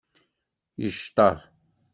[0.81, 1.35] Yecṭeṛ.